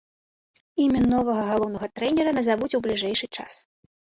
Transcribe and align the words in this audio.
Імя 0.85 1.01
новага 1.13 1.43
галоўнага 1.51 1.91
трэнера 1.97 2.35
назавуць 2.39 2.71
у 2.79 2.81
бліжэйшы 2.89 3.31
час. 3.37 3.53